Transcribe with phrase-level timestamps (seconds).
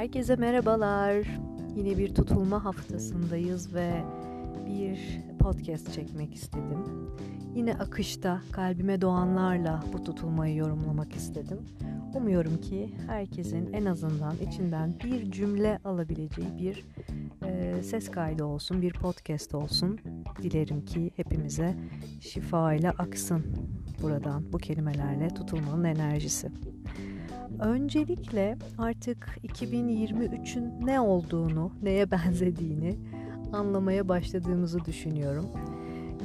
[0.00, 1.26] Herkese merhabalar.
[1.76, 4.04] Yine bir tutulma haftasındayız ve
[4.66, 6.84] bir podcast çekmek istedim.
[7.54, 11.58] Yine akışta kalbime doğanlarla bu tutulmayı yorumlamak istedim.
[12.14, 16.84] Umuyorum ki herkesin en azından içinden bir cümle alabileceği bir
[17.46, 19.98] e, ses kaydı olsun, bir podcast olsun.
[20.42, 21.74] Dilerim ki hepimize
[22.20, 23.44] şifa ile aksın
[24.02, 26.50] buradan bu kelimelerle tutulmanın enerjisi.
[27.60, 32.98] Öncelikle artık 2023'ün ne olduğunu, neye benzediğini
[33.52, 35.46] anlamaya başladığımızı düşünüyorum.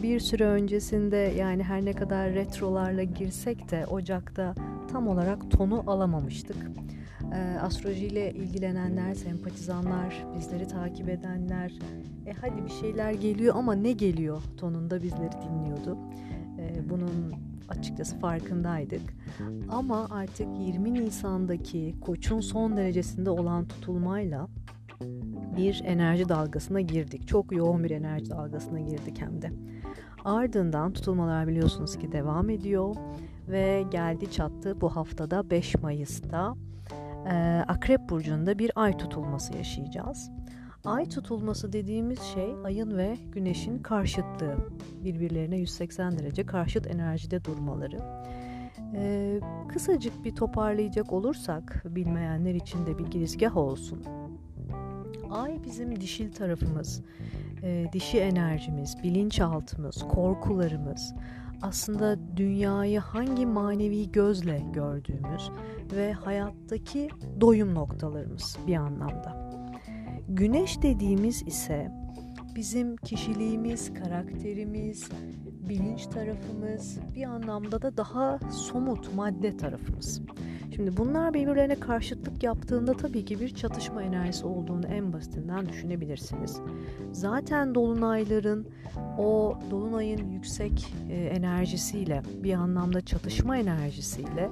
[0.03, 4.55] Bir süre öncesinde yani her ne kadar retrolarla girsek de Ocak'ta
[4.91, 6.58] tam olarak tonu alamamıştık.
[7.34, 11.72] Ee, astrolojiyle ilgilenenler, sempatizanlar, bizleri takip edenler,
[12.25, 15.97] e hadi bir şeyler geliyor ama ne geliyor tonunda bizleri dinliyordu.
[16.59, 19.02] Ee, bunun açıkçası farkındaydık.
[19.70, 24.48] Ama artık 20 Nisan'daki koçun son derecesinde olan tutulmayla
[25.58, 27.28] bir enerji dalgasına girdik.
[27.28, 29.52] Çok yoğun bir enerji dalgasına girdik hem de.
[30.26, 32.95] Ardından tutulmalar biliyorsunuz ki devam ediyor
[33.48, 36.56] ve geldi çattı bu haftada 5 Mayıs'ta
[37.67, 40.32] Akrep Burcu'nda bir ay tutulması yaşayacağız.
[40.86, 44.55] Ay tutulması dediğimiz şey ayın ve güneşin karşıtlığı.
[45.03, 48.00] Birbirlerine 180 derece karşıt enerjide durmaları.
[48.95, 54.03] Ee, kısacık bir toparlayacak olursak bilmeyenler için de bir girizgah olsun.
[55.31, 57.02] Ay bizim dişil tarafımız,
[57.64, 61.14] e, dişi enerjimiz, bilinçaltımız, korkularımız,
[61.61, 65.52] aslında dünyayı hangi manevi gözle gördüğümüz
[65.95, 67.09] ve hayattaki
[67.42, 69.45] doyum noktalarımız bir anlamda.
[70.30, 71.92] Güneş dediğimiz ise
[72.56, 75.09] bizim kişiliğimiz, karakterimiz,
[75.70, 80.22] bilinç tarafımız, bir anlamda da daha somut madde tarafımız.
[80.76, 86.61] Şimdi bunlar birbirlerine karşıtlık yaptığında tabii ki bir çatışma enerjisi olduğunu en basitinden düşünebilirsiniz.
[87.11, 88.67] Zaten dolunayların
[89.17, 94.49] o dolunayın yüksek e, enerjisiyle bir anlamda çatışma enerjisiyle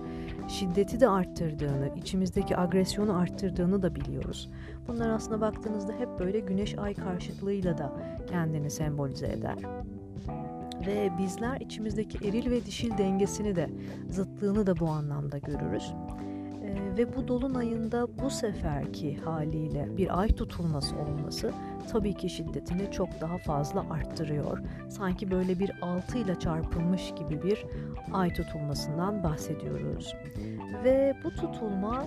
[0.48, 4.50] şiddeti de arttırdığını, içimizdeki agresyonu arttırdığını da biliyoruz.
[4.88, 7.94] Bunlar aslında baktığınızda hep böyle güneş ay karşıtlığıyla da
[8.30, 9.58] kendini sembolize eder.
[10.88, 13.70] Ve bizler içimizdeki eril ve dişil dengesini de
[14.09, 15.94] zıtlığını da bu anlamda görürüz.
[16.98, 21.52] Ve bu dolunayında bu seferki haliyle bir ay tutulması olması
[21.92, 24.59] tabii ki şiddetini çok daha fazla arttırıyor.
[24.90, 27.66] Sanki böyle bir altı ile çarpılmış gibi bir
[28.14, 30.16] ay tutulmasından bahsediyoruz.
[30.84, 32.03] Ve bu tutulma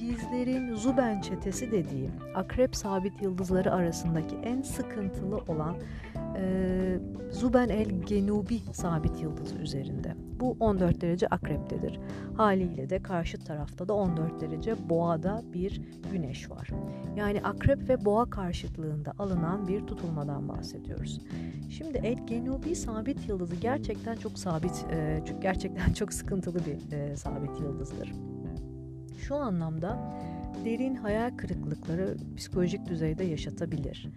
[0.00, 5.76] bizlerin Zuben çetesi dediği akrep sabit yıldızları arasındaki en sıkıntılı olan
[6.36, 6.98] e,
[7.30, 10.14] Zuben el Genubi sabit yıldızı üzerinde.
[10.40, 12.00] Bu 14 derece akreptedir.
[12.36, 16.70] Haliyle de karşı tarafta da 14 derece boğada bir güneş var.
[17.16, 21.20] Yani akrep ve boğa karşıtlığında alınan bir tutulmadan bahsediyoruz.
[21.70, 27.60] Şimdi el Genubi sabit yıldızı gerçekten çok sabit, e, gerçekten çok sıkıntılı bir e, sabit
[27.60, 28.12] yıldızdır.
[29.26, 29.98] Şu anlamda
[30.64, 34.08] derin hayal kırıklıkları psikolojik düzeyde yaşatabilir.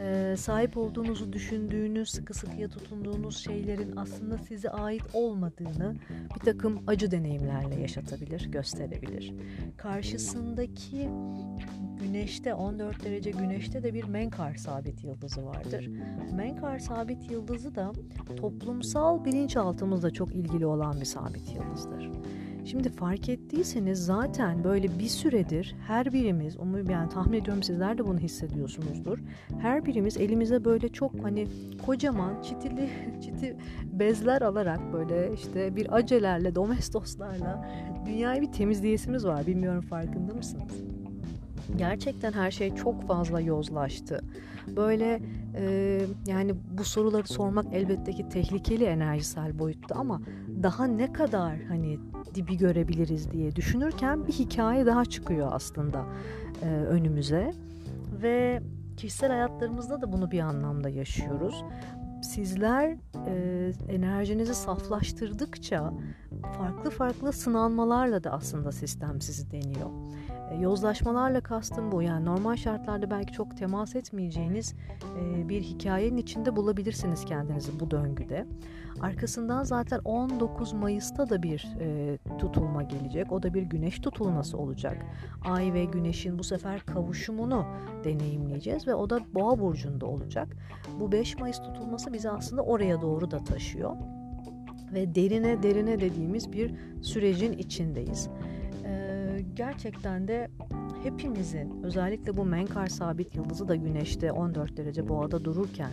[0.00, 5.96] Ee, sahip olduğunuzu düşündüğünüz, sıkı sıkıya tutunduğunuz şeylerin aslında size ait olmadığını
[6.34, 9.34] bir takım acı deneyimlerle yaşatabilir, gösterebilir.
[9.76, 11.08] Karşısındaki
[12.00, 15.90] güneşte 14 derece güneşte de bir menkar sabit yıldızı vardır.
[16.32, 17.92] Menkar sabit yıldızı da
[18.36, 22.10] toplumsal bilinçaltımızla çok ilgili olan bir sabit yıldızdır.
[22.64, 28.06] Şimdi fark ettiyseniz zaten böyle bir süredir her birimiz, umuyorum yani tahmin ediyorum sizler de
[28.06, 29.18] bunu hissediyorsunuzdur.
[29.60, 31.46] Her birimiz elimize böyle çok hani
[31.86, 32.90] kocaman çitili
[33.22, 33.56] çiti
[33.92, 37.68] bezler alarak böyle işte bir acelerle, domestoslarla
[38.06, 39.46] dünyayı bir temizleyesimiz var.
[39.46, 40.91] Bilmiyorum farkında mısınız?
[41.76, 44.20] Gerçekten her şey çok fazla yozlaştı.
[44.76, 45.20] Böyle
[45.56, 50.20] e, yani bu soruları sormak elbette ki tehlikeli enerjisel boyutta ama
[50.62, 51.98] daha ne kadar hani
[52.34, 56.04] dibi görebiliriz diye düşünürken bir hikaye daha çıkıyor aslında
[56.62, 57.52] e, önümüze
[58.22, 58.62] ve
[58.96, 61.64] kişisel hayatlarımızda da bunu bir anlamda yaşıyoruz.
[62.22, 62.96] Sizler
[63.26, 65.92] e, enerjinizi saflaştırdıkça
[66.42, 69.90] farklı farklı sınanmalarla da aslında sistem sizi deniyor.
[70.50, 72.02] E, yozlaşmalarla kastım bu.
[72.02, 74.74] Yani normal şartlarda belki çok temas etmeyeceğiniz
[75.18, 78.46] e, bir hikayenin içinde bulabilirsiniz kendinizi bu döngüde.
[79.00, 83.32] Arkasından zaten 19 Mayıs'ta da bir e, tutulma gelecek.
[83.32, 85.06] O da bir güneş tutulması olacak.
[85.44, 87.64] Ay ve güneşin bu sefer kavuşumunu
[88.04, 90.48] deneyimleyeceğiz ve o da Boğa burcunda olacak.
[91.00, 93.96] Bu 5 Mayıs tutulması bizi aslında oraya doğru da taşıyor.
[94.92, 98.28] Ve derine derine dediğimiz bir sürecin içindeyiz
[99.54, 100.50] gerçekten de
[101.02, 105.90] hepimizin özellikle bu menkar sabit yıldızı da güneşte 14 derece boğada dururken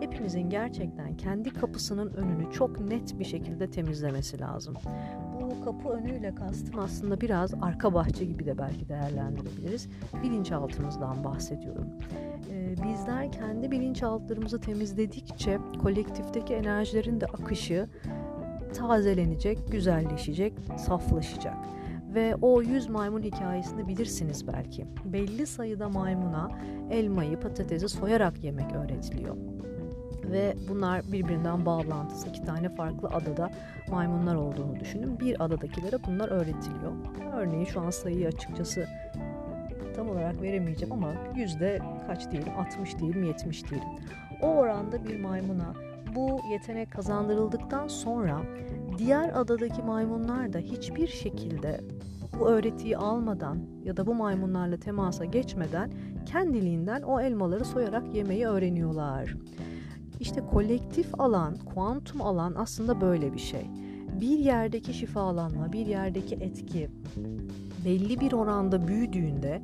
[0.00, 4.74] hepimizin gerçekten kendi kapısının önünü çok net bir şekilde temizlemesi lazım.
[5.40, 9.88] Bu kapı önüyle kastım aslında biraz arka bahçe gibi de belki değerlendirebiliriz.
[10.22, 11.86] Bilinçaltımızdan bahsediyorum.
[12.50, 17.88] Ee, bizler kendi bilinçaltlarımızı temizledikçe kolektifteki enerjilerin de akışı
[18.72, 21.56] tazelenecek, güzelleşecek, saflaşacak.
[22.14, 24.86] Ve o 100 maymun hikayesini bilirsiniz belki.
[25.04, 26.50] Belli sayıda maymuna
[26.90, 29.36] elmayı, patatesi soyarak yemek öğretiliyor.
[30.24, 32.28] Ve bunlar birbirinden bağlantısı.
[32.28, 33.50] iki tane farklı adada
[33.90, 35.20] maymunlar olduğunu düşünün.
[35.20, 36.92] Bir adadakilere bunlar öğretiliyor.
[37.36, 38.86] Örneğin şu an sayıyı açıkçası
[39.96, 43.88] tam olarak veremeyeceğim ama yüzde kaç diyelim 60 diyelim 70 diyelim.
[44.42, 45.74] O oranda bir maymuna
[46.14, 48.42] bu yetenek kazandırıldıktan sonra
[48.98, 51.80] diğer adadaki maymunlar da hiçbir şekilde
[52.38, 55.92] bu öğretiyi almadan ya da bu maymunlarla temasa geçmeden
[56.26, 59.36] kendiliğinden o elmaları soyarak yemeyi öğreniyorlar.
[60.20, 63.66] İşte kolektif alan, kuantum alan aslında böyle bir şey.
[64.20, 66.90] Bir yerdeki şifalanma, bir yerdeki etki
[67.84, 69.62] belli bir oranda büyüdüğünde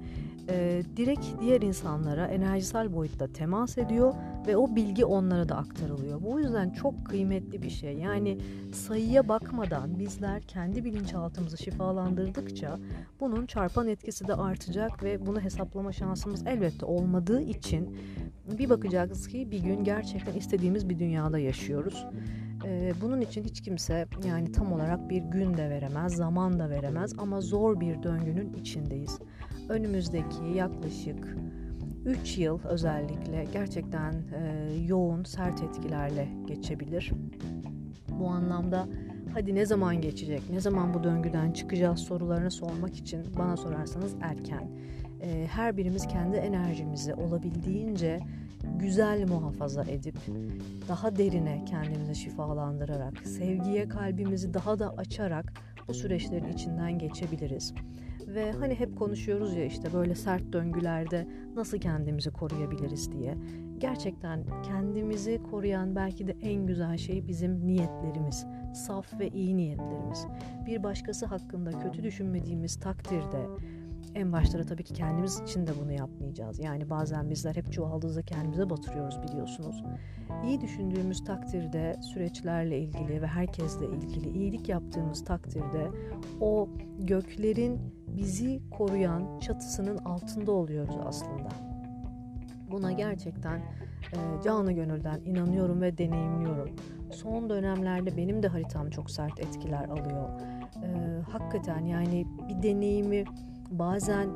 [0.49, 4.15] e, direkt diğer insanlara enerjisel boyutta temas ediyor
[4.47, 6.23] ve o bilgi onlara da aktarılıyor.
[6.23, 7.95] Bu yüzden çok kıymetli bir şey.
[7.99, 8.39] Yani
[8.73, 12.79] sayıya bakmadan bizler kendi bilinçaltımızı şifalandırdıkça
[13.21, 17.97] bunun çarpan etkisi de artacak ve bunu hesaplama şansımız elbette olmadığı için
[18.59, 22.07] bir bakacağız ki bir gün gerçekten istediğimiz bir dünyada yaşıyoruz.
[23.01, 27.41] Bunun için hiç kimse yani tam olarak bir gün de veremez, zaman da veremez ama
[27.41, 29.19] zor bir döngünün içindeyiz.
[29.69, 31.37] Önümüzdeki yaklaşık
[32.05, 37.13] 3 yıl özellikle gerçekten e, yoğun, sert etkilerle geçebilir.
[38.11, 38.89] Bu anlamda
[39.35, 44.71] hadi ne zaman geçecek, ne zaman bu döngüden çıkacağız sorularını sormak için bana sorarsanız erken.
[45.21, 48.21] E, her birimiz kendi enerjimizi olabildiğince
[48.79, 50.17] güzel muhafaza edip
[50.89, 55.53] daha derine kendimizi şifalandırarak, sevgiye kalbimizi daha da açarak
[55.89, 57.75] bu süreçlerin içinden geçebiliriz.
[58.29, 63.35] Ve hani hep konuşuyoruz ya işte böyle sert döngülerde nasıl kendimizi koruyabiliriz diye.
[63.79, 68.47] Gerçekten kendimizi koruyan belki de en güzel şey bizim niyetlerimiz.
[68.75, 70.27] Saf ve iyi niyetlerimiz.
[70.67, 73.47] Bir başkası hakkında kötü düşünmediğimiz takdirde
[74.19, 76.59] en başlara tabii ki kendimiz için de bunu yapmayacağız.
[76.59, 79.85] Yani bazen bizler hep çuvaldızı kendimize batırıyoruz biliyorsunuz.
[80.45, 85.91] İyi düşündüğümüz takdirde süreçlerle ilgili ve herkesle ilgili iyilik yaptığımız takdirde
[86.41, 86.69] o
[86.99, 91.49] göklerin bizi koruyan çatısının altında oluyoruz aslında.
[92.71, 93.59] Buna gerçekten
[94.13, 96.77] e, canı gönülden inanıyorum ve deneyimliyorum.
[97.11, 100.29] Son dönemlerde benim de haritam çok sert etkiler alıyor.
[100.83, 103.25] E, hakikaten yani bir deneyimi
[103.71, 104.29] bazen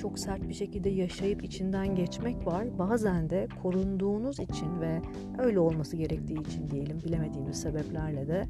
[0.00, 2.78] çok sert bir şekilde yaşayıp içinden geçmek var.
[2.78, 5.02] Bazen de korunduğunuz için ve
[5.38, 8.46] öyle olması gerektiği için diyelim bilemediğimiz sebeplerle de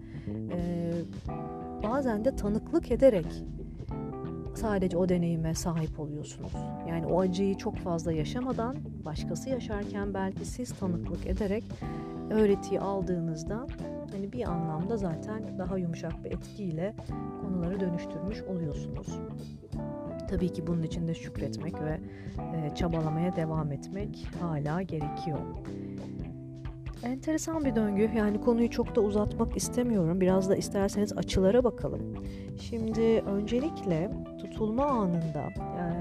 [0.53, 0.93] e,
[1.83, 3.27] bazen de tanıklık ederek
[4.55, 6.53] sadece o deneyime sahip oluyorsunuz.
[6.89, 11.65] Yani o acıyı çok fazla yaşamadan başkası yaşarken belki siz tanıklık ederek
[12.31, 13.67] öğretiyi aldığınızda
[14.13, 16.95] hani bir anlamda zaten daha yumuşak bir etkiyle
[17.41, 19.19] konuları dönüştürmüş oluyorsunuz.
[20.31, 22.01] Tabii ki bunun için de şükretmek ve
[22.39, 25.39] e, çabalamaya devam etmek hala gerekiyor.
[27.03, 28.11] Enteresan bir döngü.
[28.17, 30.21] Yani konuyu çok da uzatmak istemiyorum.
[30.21, 32.01] Biraz da isterseniz açılara bakalım.
[32.61, 35.49] Şimdi öncelikle tutulma anında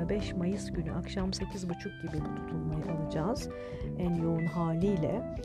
[0.10, 3.50] 5 Mayıs günü akşam 8.30 gibi bu tutulmayı alacağız.
[4.00, 5.38] En yoğun haliyle.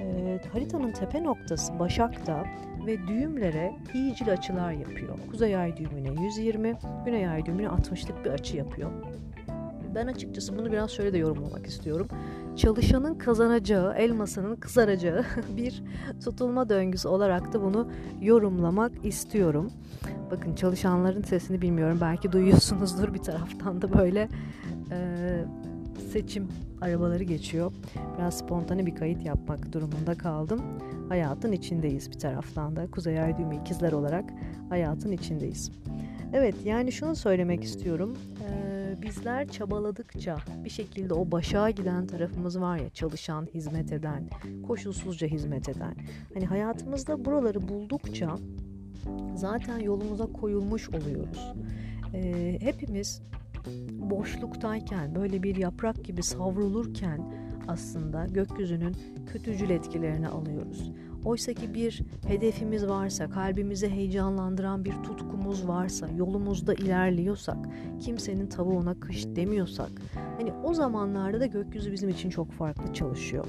[0.00, 2.44] E, haritanın tepe noktası Başak'ta
[2.88, 5.18] ve düğümlere iyicil açılar yapıyor.
[5.30, 8.90] Kuzey ay düğümüne 120, güney ay düğümüne 60'lık bir açı yapıyor.
[9.94, 12.08] Ben açıkçası bunu biraz şöyle de yorumlamak istiyorum.
[12.56, 15.24] Çalışanın kazanacağı, elmasının kızaracağı
[15.56, 15.82] bir
[16.24, 17.90] tutulma döngüsü olarak da bunu
[18.20, 19.70] yorumlamak istiyorum.
[20.30, 21.98] Bakın çalışanların sesini bilmiyorum.
[22.00, 24.28] Belki duyuyorsunuzdur bir taraftan da böyle
[24.90, 24.98] e,
[26.00, 26.48] seçim
[26.80, 27.72] arabaları geçiyor.
[28.18, 30.60] Biraz spontane bir kayıt yapmak durumunda kaldım.
[31.08, 32.90] Hayatın içindeyiz bir taraftan da.
[32.90, 34.24] Kuzey Ay düğümü ikizler olarak
[34.68, 35.72] hayatın içindeyiz.
[36.32, 38.16] Evet yani şunu söylemek istiyorum.
[38.50, 44.24] Ee, bizler çabaladıkça bir şekilde o başa giden tarafımız var ya çalışan, hizmet eden,
[44.66, 45.94] koşulsuzca hizmet eden.
[46.34, 48.36] Hani hayatımızda buraları buldukça
[49.34, 51.52] zaten yolumuza koyulmuş oluyoruz.
[52.14, 53.22] Ee, hepimiz
[54.10, 57.32] boşluktayken, böyle bir yaprak gibi savrulurken
[57.68, 58.96] aslında gökyüzünün
[59.32, 60.92] kötücül etkilerini alıyoruz.
[61.24, 67.56] Oysa ki bir hedefimiz varsa, kalbimizi heyecanlandıran bir tutkumuz varsa, yolumuzda ilerliyorsak,
[68.00, 69.90] kimsenin tavuğuna kış demiyorsak,
[70.36, 73.44] hani o zamanlarda da gökyüzü bizim için çok farklı çalışıyor.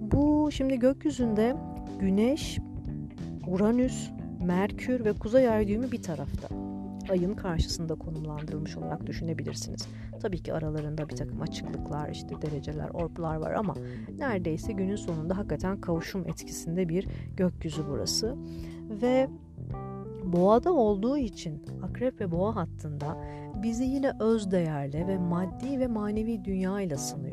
[0.00, 1.56] Bu şimdi gökyüzünde
[2.00, 2.58] Güneş,
[3.46, 6.67] Uranüs, Merkür ve Kuzey Ay düğümü bir tarafta.
[7.10, 9.88] Ayın karşısında konumlandırılmış olarak düşünebilirsiniz.
[10.20, 13.74] Tabii ki aralarında bir takım açıklıklar, işte dereceler, orplar var ama
[14.18, 18.36] neredeyse günün sonunda hakikaten kavuşum etkisinde bir gökyüzü burası.
[19.02, 19.28] Ve
[20.24, 23.16] boğada olduğu için akrep ve boğa hattında
[23.62, 27.27] bizi yine öz değerle ve maddi ve manevi dünya ile sınıyor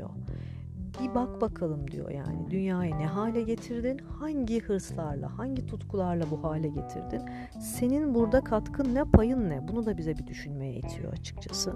[1.00, 2.52] bir bak bakalım diyor yani.
[2.52, 3.98] Dünyayı ne hale getirdin?
[4.20, 7.22] Hangi hırslarla hangi tutkularla bu hale getirdin?
[7.60, 9.68] Senin burada katkın ne payın ne?
[9.68, 11.76] Bunu da bize bir düşünmeye itiyor açıkçası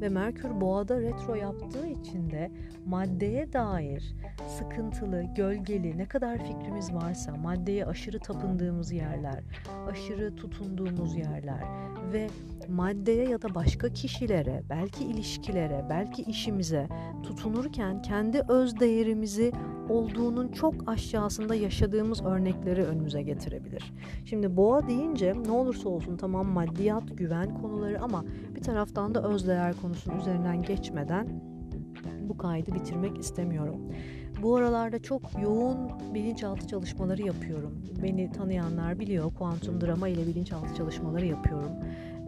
[0.00, 2.50] ve Merkür boğada retro yaptığı için de
[2.86, 4.14] maddeye dair
[4.58, 9.44] sıkıntılı, gölgeli ne kadar fikrimiz varsa maddeye aşırı tapındığımız yerler,
[9.90, 11.64] aşırı tutunduğumuz yerler
[12.12, 12.28] ve
[12.68, 16.88] maddeye ya da başka kişilere, belki ilişkilere, belki işimize
[17.22, 19.52] tutunurken kendi öz değerimizi
[19.88, 23.92] olduğunun çok aşağısında yaşadığımız örnekleri önümüze getirebilir.
[24.24, 28.24] Şimdi boğa deyince ne olursa olsun tamam maddiyat, güven konuları ama
[28.54, 31.28] bir taraftan da öz değer konusunun üzerinden geçmeden
[32.28, 33.76] bu kaydı bitirmek istemiyorum.
[34.42, 35.78] Bu aralarda çok yoğun
[36.14, 37.82] bilinçaltı çalışmaları yapıyorum.
[38.02, 41.70] Beni tanıyanlar biliyor kuantum drama ile bilinçaltı çalışmaları yapıyorum.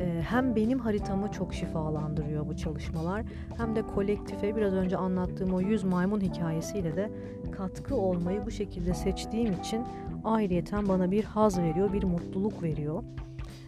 [0.00, 3.22] Ee, hem benim haritamı çok şifalandırıyor bu çalışmalar
[3.56, 7.10] hem de kolektife biraz önce anlattığım o 100 maymun hikayesiyle de
[7.52, 9.84] katkı olmayı bu şekilde seçtiğim için
[10.24, 13.02] ayrıyeten bana bir haz veriyor, bir mutluluk veriyor.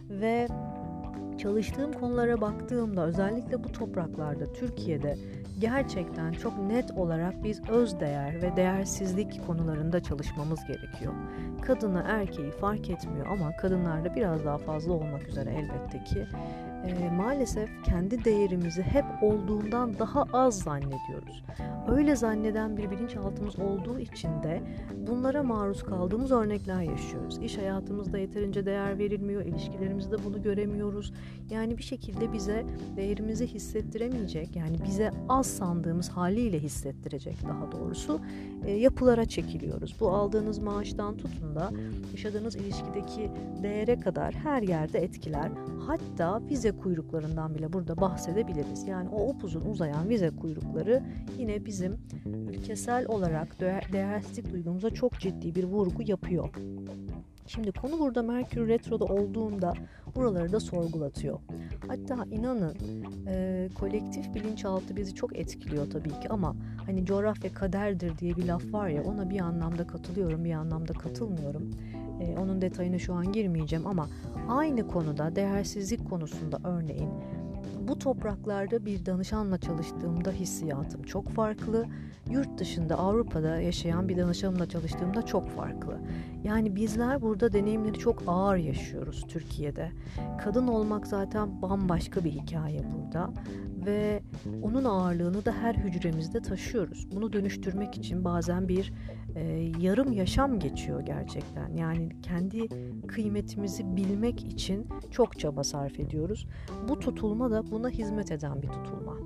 [0.09, 0.47] Ve
[1.37, 5.17] çalıştığım konulara baktığımda özellikle bu topraklarda Türkiye'de
[5.61, 11.13] gerçekten çok net olarak biz öz değer ve değersizlik konularında çalışmamız gerekiyor.
[11.61, 16.27] Kadını erkeği fark etmiyor ama kadınlarda biraz daha fazla olmak üzere elbette ki
[16.87, 21.43] e, maalesef kendi değerimizi hep olduğundan daha az zannediyoruz.
[21.87, 24.61] Öyle zanneden bir bilinçaltımız olduğu için de
[25.07, 27.37] bunlara maruz kaldığımız örnekler yaşıyoruz.
[27.37, 31.13] İş hayatımızda yeterince değer verilmiyor, ilişkilerimizde bunu göremiyoruz.
[31.49, 38.21] Yani bir şekilde bize değerimizi hissettiremeyecek, yani bize az sandığımız haliyle hissettirecek daha doğrusu
[38.65, 39.95] e, yapılara çekiliyoruz.
[39.99, 41.71] Bu aldığınız maaştan tutun da
[42.11, 43.31] yaşadığınız ilişkideki
[43.63, 45.51] değere kadar her yerde etkiler.
[45.87, 46.41] Hatta
[46.77, 48.87] kuyruklarından bile burada bahsedebiliriz.
[48.87, 51.03] Yani o upuzun uzayan vize kuyrukları
[51.37, 53.59] yine bizim ülkesel olarak
[53.93, 56.49] değersizlik duygumuza çok ciddi bir vurgu yapıyor.
[57.47, 59.73] Şimdi konu burada Merkür Retro'da olduğunda
[60.15, 61.39] buraları da sorgulatıyor.
[61.87, 62.75] Hatta inanın
[63.27, 68.73] e, kolektif bilinçaltı bizi çok etkiliyor tabii ki ama hani coğrafya kaderdir diye bir laf
[68.73, 71.71] var ya ona bir anlamda katılıyorum bir anlamda katılmıyorum.
[72.21, 74.07] E, onun detayına şu an girmeyeceğim ama
[74.49, 77.09] aynı konuda değersizlik konusunda örneğin
[77.87, 81.85] bu topraklarda bir danışanla çalıştığımda hissiyatım çok farklı.
[82.29, 85.99] Yurt dışında Avrupa'da yaşayan bir danışanımla çalıştığımda çok farklı.
[86.43, 89.91] Yani bizler burada deneyimleri çok ağır yaşıyoruz Türkiye'de.
[90.43, 93.33] Kadın olmak zaten bambaşka bir hikaye burada
[93.85, 94.23] ve
[94.61, 97.07] onun ağırlığını da her hücremizde taşıyoruz.
[97.11, 98.93] Bunu dönüştürmek için bazen bir
[99.35, 101.75] e, yarım yaşam geçiyor gerçekten.
[101.75, 102.67] Yani kendi
[103.07, 106.47] kıymetimizi bilmek için çok çaba sarf ediyoruz.
[106.89, 109.17] Bu tutulma da buna hizmet eden bir tutulma.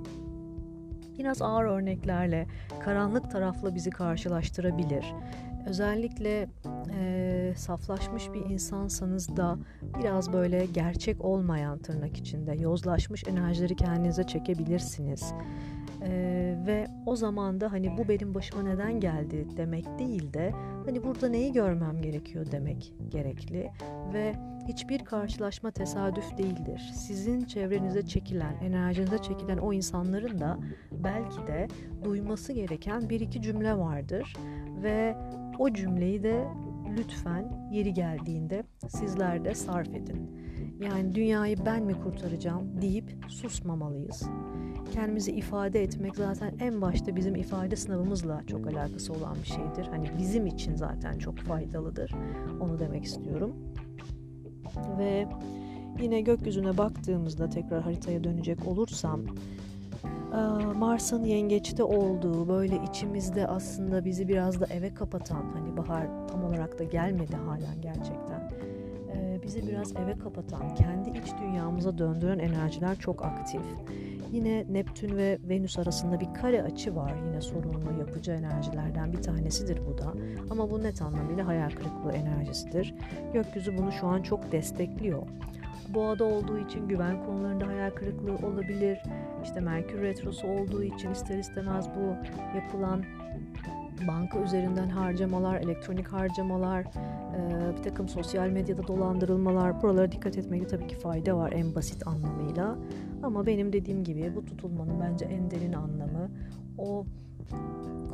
[1.20, 2.48] Biraz ağır örneklerle,
[2.80, 5.06] karanlık tarafla bizi karşılaştırabilir.
[5.68, 6.50] Özellikle
[6.94, 9.58] e, saflaşmış bir insansanız da
[10.00, 15.34] biraz böyle gerçek olmayan tırnak içinde yozlaşmış enerjileri kendinize çekebilirsiniz.
[16.01, 20.51] Ee, ve o zaman da hani bu benim başıma neden geldi demek değil de
[20.86, 23.72] hani burada neyi görmem gerekiyor demek gerekli
[24.13, 24.36] ve
[24.68, 26.92] hiçbir karşılaşma tesadüf değildir.
[26.94, 30.60] Sizin çevrenize çekilen, enerjinize çekilen o insanların da
[30.92, 31.68] belki de
[32.04, 34.34] duyması gereken bir iki cümle vardır
[34.84, 35.15] ve
[35.60, 36.48] o cümleyi de
[36.98, 40.46] lütfen yeri geldiğinde sizler de sarf edin.
[40.80, 44.24] Yani dünyayı ben mi kurtaracağım deyip susmamalıyız.
[44.94, 49.88] Kendimizi ifade etmek zaten en başta bizim ifade sınavımızla çok alakası olan bir şeydir.
[49.92, 52.12] Hani bizim için zaten çok faydalıdır.
[52.62, 53.56] Onu demek istiyorum.
[54.98, 55.28] Ve
[56.02, 59.22] yine gökyüzüne baktığımızda tekrar haritaya dönecek olursam
[60.75, 66.80] Mars'ın yengeçte olduğu böyle içimizde aslında bizi biraz da eve kapatan hani bahar tam olarak
[66.80, 68.51] da gelmedi halen gerçekten
[69.46, 73.62] bizi biraz eve kapatan kendi iç dünyamıza döndüren enerjiler çok aktif.
[74.32, 77.13] yine Neptün ve Venüs arasında bir kare açı var.
[77.25, 80.13] Yine sorunlu yapıcı enerjilerden bir tanesidir bu da.
[80.50, 82.96] Ama bu net anlamıyla hayal kırıklığı enerjisidir.
[83.34, 85.24] Gökyüzü bunu şu an çok destekliyor.
[85.94, 89.00] Boğada olduğu için güven konularında hayal kırıklığı olabilir.
[89.46, 92.16] İşte Merkür Retrosu olduğu için ister istemez bu
[92.58, 93.04] yapılan
[94.08, 96.86] banka üzerinden harcamalar, elektronik harcamalar,
[97.78, 102.75] bir takım sosyal medyada dolandırılmalar buralara dikkat etmekte tabii ki fayda var en basit anlamıyla.
[103.24, 106.32] Ama benim dediğim gibi bu tutulmanın bence en derin anlamı
[106.78, 107.06] o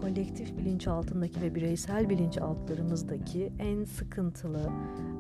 [0.01, 4.69] kolektif bilinç altındaki ve bireysel bilinç altlarımızdaki en sıkıntılı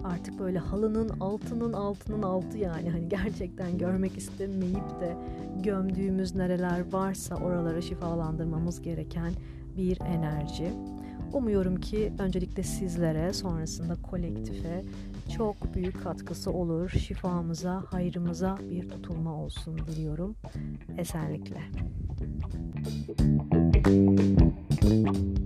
[0.03, 5.17] artık böyle halının altının altının altı yani hani gerçekten görmek istemeyip de
[5.63, 9.33] gömdüğümüz nereler varsa oralara şifalandırmamız gereken
[9.77, 10.73] bir enerji.
[11.33, 14.83] Umuyorum ki öncelikle sizlere sonrasında kolektife
[15.37, 16.89] çok büyük katkısı olur.
[16.89, 20.35] Şifamıza, hayrımıza bir tutulma olsun diliyorum.
[20.97, 21.61] Esenlikle.
[24.81, 25.40] Müzik